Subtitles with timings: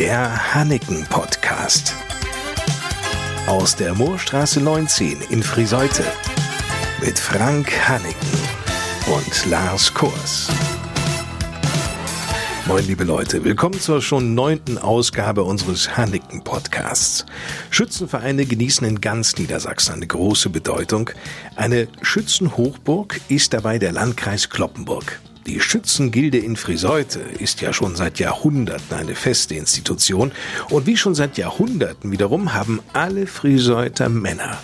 [0.00, 1.94] Der Hanneken Podcast.
[3.46, 6.04] Aus der Moorstraße 19 in Friseute.
[7.04, 8.38] Mit Frank Hanneken
[9.14, 10.48] und Lars Kurs.
[12.66, 13.44] Moin, liebe Leute.
[13.44, 17.26] Willkommen zur schon neunten Ausgabe unseres Hanneken Podcasts.
[17.68, 21.10] Schützenvereine genießen in ganz Niedersachsen eine große Bedeutung.
[21.56, 25.20] Eine Schützenhochburg ist dabei der Landkreis Kloppenburg.
[25.46, 30.32] Die Schützengilde in Friseute ist ja schon seit Jahrhunderten eine feste Institution.
[30.68, 34.58] Und wie schon seit Jahrhunderten wiederum haben alle Friseuter Männer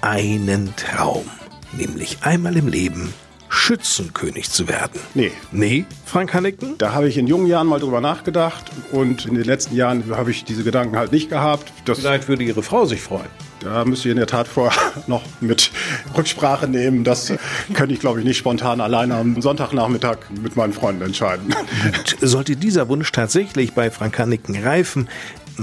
[0.00, 1.24] einen Traum,
[1.72, 3.12] nämlich einmal im Leben
[3.60, 4.98] Schützenkönig zu werden.
[5.14, 5.32] Nee.
[5.52, 6.78] Nee, Frank Hanneken?
[6.78, 10.30] Da habe ich in jungen Jahren mal drüber nachgedacht und in den letzten Jahren habe
[10.30, 11.70] ich diese Gedanken halt nicht gehabt.
[11.84, 13.28] Das Vielleicht würde Ihre Frau sich freuen.
[13.60, 15.70] Da müsst ihr in der Tat vorher noch mit
[16.16, 17.04] Rücksprache nehmen.
[17.04, 17.32] Das
[17.74, 21.54] könnte ich, glaube ich, nicht spontan alleine am Sonntagnachmittag mit meinen Freunden entscheiden.
[21.84, 22.16] Gut.
[22.22, 25.08] Sollte dieser Wunsch tatsächlich bei Frank Hanniken reifen,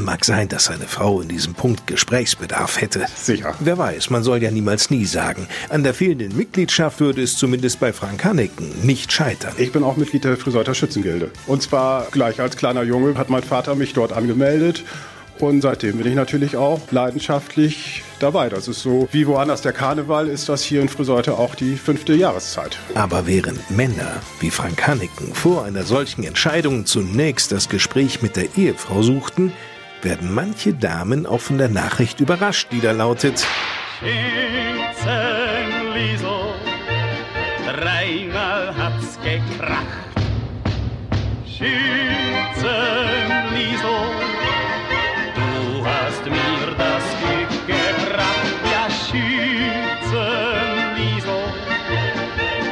[0.04, 3.08] Mag sein, dass seine Frau in diesem Punkt Gesprächsbedarf hätte.
[3.16, 3.56] Sicher.
[3.60, 5.48] Wer weiß, man soll ja niemals nie sagen.
[5.70, 9.54] An der fehlenden Mitgliedschaft würde es zumindest bei Frank Hanniken nicht scheitern.
[9.58, 11.32] Ich bin auch Mitglied der Friseuter Schützengilde.
[11.48, 14.84] Und zwar gleich als kleiner Junge hat mein Vater mich dort angemeldet.
[15.40, 18.50] Und seitdem bin ich natürlich auch leidenschaftlich dabei.
[18.50, 22.14] Das ist so wie woanders der Karneval, ist das hier in Friseute auch die fünfte
[22.14, 22.78] Jahreszeit.
[22.96, 28.58] Aber während Männer wie Frank Hanniken vor einer solchen Entscheidung zunächst das Gespräch mit der
[28.58, 29.52] Ehefrau suchten,
[30.04, 33.48] werden manche Damen auch von der Nachricht überrascht, die da lautet:
[34.00, 36.54] Schützenliesel,
[37.66, 40.06] dreimal hat's gekracht.
[41.46, 41.78] Schützenliesel,
[45.36, 48.62] du hast mir das Glück gebracht.
[48.72, 51.44] Ja, Schützenliesel,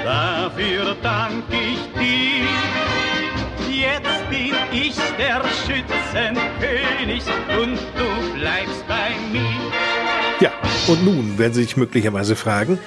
[0.04, 2.45] dafür dank ich dir.
[4.86, 7.24] Jetzt bin ich der Schützenkönig
[7.60, 9.72] und du bleibst bei mir.
[10.40, 10.52] Ja,
[10.88, 12.78] und nun werden Sie sich möglicherweise fragen,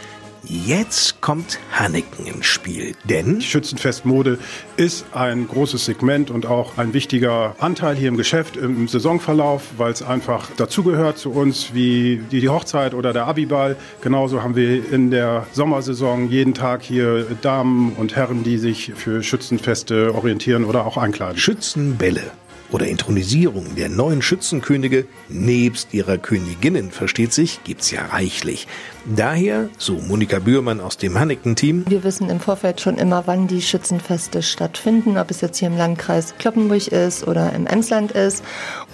[0.45, 4.39] Jetzt kommt Hanneken ins Spiel, denn Schützenfestmode
[4.77, 9.93] ist ein großes Segment und auch ein wichtiger Anteil hier im Geschäft im Saisonverlauf, weil
[9.93, 13.77] es einfach dazugehört zu uns wie die Hochzeit oder der Abiball.
[14.01, 19.23] Genauso haben wir in der Sommersaison jeden Tag hier Damen und Herren, die sich für
[19.23, 21.39] Schützenfeste orientieren oder auch einkleiden.
[21.39, 22.31] Schützenbälle
[22.71, 28.67] oder Intronisierung der neuen Schützenkönige nebst ihrer Königinnen, versteht sich, gibt's ja reichlich.
[29.05, 33.63] Daher, so Monika Bührmann aus dem Hanneken-Team, wir wissen im Vorfeld schon immer, wann die
[33.63, 38.45] Schützenfeste stattfinden, ob es jetzt hier im Landkreis Kloppenburg ist oder im Emsland ist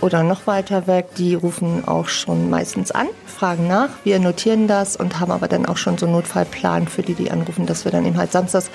[0.00, 1.08] oder noch weiter weg.
[1.16, 5.66] Die rufen auch schon meistens an, fragen nach, wir notieren das und haben aber dann
[5.66, 8.70] auch schon so einen Notfallplan für die, die anrufen, dass wir dann eben halt samstags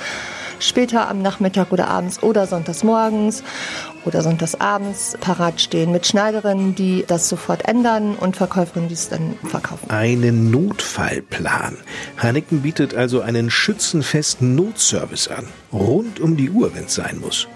[0.60, 3.44] später am Nachmittag oder abends oder sonntags morgens
[4.06, 9.10] oder sonntags abends parat stehen mit Schneiderinnen, die das sofort ändern und Verkäuferinnen, die es
[9.10, 9.90] dann verkaufen.
[9.90, 11.78] Einen Notfallplan.
[12.18, 15.48] Hanneken bietet also einen schützenfesten Notservice an.
[15.72, 17.48] Rund um die Uhr, wenn es sein muss.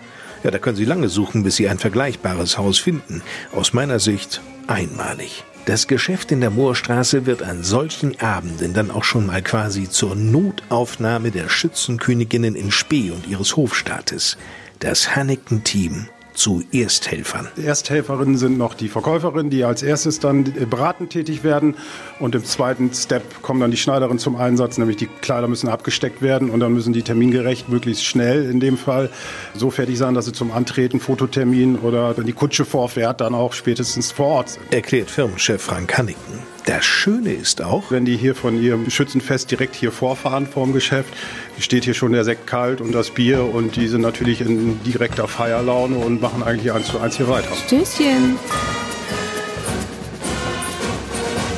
[0.43, 3.21] Ja, da können Sie lange suchen, bis Sie ein vergleichbares Haus finden.
[3.53, 5.45] Aus meiner Sicht einmalig.
[5.65, 10.13] Das Geschäft in der Moorstraße wird an solchen Abenden dann auch schon mal quasi zur
[10.13, 14.37] Notaufnahme der Schützenköniginnen in Spee und ihres Hofstaates.
[14.79, 17.47] Das Hanneken-Team zu Ersthelfern.
[17.55, 21.75] Ersthelferinnen sind noch die Verkäuferinnen, die als erstes dann beratend tätig werden.
[22.19, 26.21] Und im zweiten Step kommen dann die Schneiderinnen zum Einsatz, nämlich die Kleider müssen abgesteckt
[26.21, 29.09] werden und dann müssen die termingerecht, möglichst schnell in dem Fall,
[29.55, 33.53] so fertig sein, dass sie zum Antreten, Fototermin oder wenn die Kutsche vorfährt, dann auch
[33.53, 34.73] spätestens vor Ort sind.
[34.73, 36.52] Erklärt Firmenchef Frank Hanniken.
[36.65, 41.13] Das Schöne ist auch, wenn die hier von ihrem Schützenfest direkt hier vorfahren vorm Geschäft,
[41.59, 45.27] steht hier schon der Sekt kalt und das Bier und die sind natürlich in direkter
[45.27, 47.53] Feierlaune und machen eigentlich eins zu eins hier weiter.
[47.67, 48.37] Stößchen.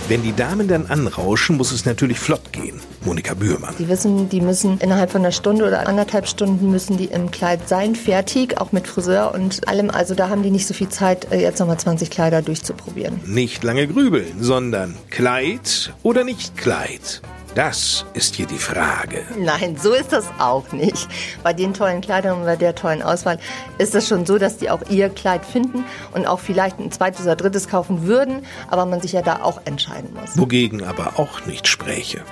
[0.08, 2.82] Wenn die Damen dann anrauschen, muss es natürlich flott gehen.
[3.06, 3.76] Monika Bührmann.
[3.80, 7.70] Die wissen, die müssen innerhalb von einer Stunde oder anderthalb Stunden müssen die im Kleid
[7.70, 9.90] sein, fertig, auch mit Friseur und allem.
[9.90, 13.20] Also da haben die nicht so viel Zeit, äh, jetzt nochmal 20 Kleider durchzuprobieren.
[13.26, 17.22] Nicht lange grübeln, sondern Kleid oder nicht Kleid.
[17.56, 19.24] Das ist hier die Frage.
[19.40, 21.08] Nein, so ist das auch nicht.
[21.42, 23.40] Bei den tollen Kleidern und bei der tollen Auswahl
[23.78, 27.22] ist es schon so, dass die auch ihr Kleid finden und auch vielleicht ein zweites
[27.22, 30.38] oder drittes kaufen würden, aber man sich ja da auch entscheiden muss.
[30.38, 32.24] Wogegen aber auch nicht spräche.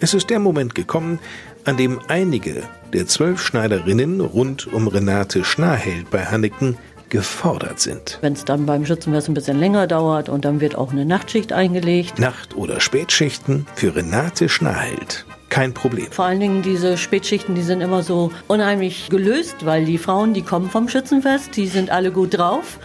[0.00, 1.18] Es ist der Moment gekommen,
[1.64, 2.62] an dem einige
[2.92, 6.76] der zwölf Schneiderinnen rund um Renate Schnarheld bei Hanneken
[7.08, 8.18] gefordert sind.
[8.20, 11.52] Wenn es dann beim Schützenfest ein bisschen länger dauert und dann wird auch eine Nachtschicht
[11.52, 12.18] eingelegt.
[12.18, 15.26] Nacht- oder Spätschichten für Renate Schnarheld.
[15.48, 16.12] Kein Problem.
[16.12, 20.42] Vor allen Dingen diese Spätschichten, die sind immer so unheimlich gelöst, weil die Frauen, die
[20.42, 22.78] kommen vom Schützenfest, die sind alle gut drauf.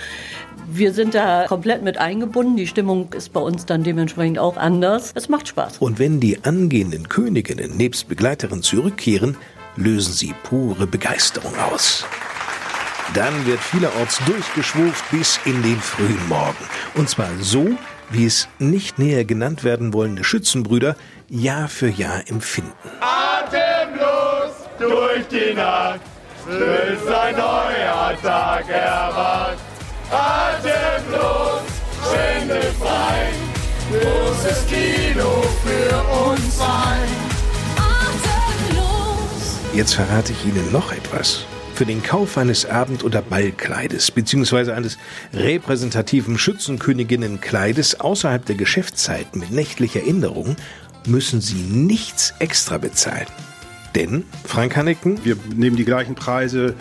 [0.68, 2.58] Wir sind da komplett mit eingebunden.
[2.58, 5.12] Die Stimmung ist bei uns dann dementsprechend auch anders.
[5.16, 5.78] Es macht Spaß.
[5.80, 9.38] Und wenn die angehenden Königinnen nebst Begleiterin zurückkehren,
[9.76, 12.06] lösen sie pure Begeisterung aus.
[13.14, 16.66] Dann wird vielerorts durchgeschwurft bis in den frühen Morgen.
[16.96, 17.70] Und zwar so,
[18.10, 20.96] wie es nicht näher genannt werden wollende Schützenbrüder
[21.30, 22.72] Jahr für Jahr empfinden.
[23.02, 26.02] Atemlos durch die Nacht,
[26.48, 29.73] bis ein neuer Tag erwacht.
[30.10, 31.62] Atemlos,
[32.80, 33.30] frei,
[33.92, 35.96] großes Kino für
[36.28, 37.10] uns ein.
[37.78, 39.58] Atemlos.
[39.74, 41.46] Jetzt verrate ich Ihnen noch etwas.
[41.74, 44.74] Für den Kauf eines Abend- oder Ballkleides bzw.
[44.74, 44.98] eines
[45.34, 50.56] repräsentativen Schützenköniginnenkleides außerhalb der Geschäftszeit mit nächtlicher Änderung
[51.08, 53.28] müssen Sie nichts extra bezahlen.
[53.96, 55.24] Denn, Frank Hanneken?
[55.24, 56.76] Wir nehmen die gleichen Preise,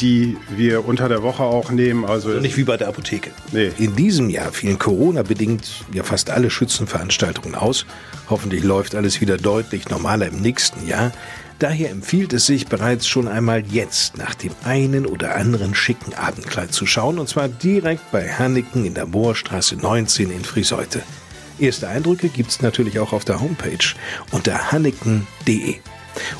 [0.00, 2.04] die wir unter der Woche auch nehmen.
[2.04, 3.30] Also, also nicht wie bei der Apotheke.
[3.52, 3.72] Nee.
[3.78, 7.86] In diesem Jahr fielen Corona-bedingt ja fast alle Schützenveranstaltungen aus.
[8.28, 11.12] Hoffentlich läuft alles wieder deutlich normaler im nächsten Jahr.
[11.58, 16.72] Daher empfiehlt es sich bereits schon einmal jetzt nach dem einen oder anderen schicken Abendkleid
[16.72, 21.02] zu schauen, und zwar direkt bei Hanneken in der Moorstraße 19 in Friseute.
[21.58, 23.94] Erste Eindrücke gibt's natürlich auch auf der Homepage
[24.32, 25.76] unter hanneken.de.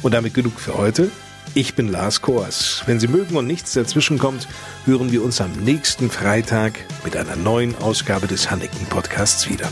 [0.03, 1.11] Und damit genug für heute.
[1.55, 2.83] Ich bin Lars Koers.
[2.87, 4.47] Wenn Sie mögen und nichts dazwischen kommt,
[4.85, 9.69] hören wir uns am nächsten Freitag mit einer neuen Ausgabe des Hanneken Podcasts wieder.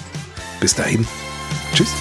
[0.61, 1.07] Bis dahin.
[1.75, 1.93] Tschüss.